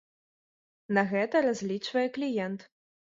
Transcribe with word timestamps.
На 0.99 1.03
гэта 1.13 1.35
разлічвае 1.49 2.07
кліент. 2.17 2.59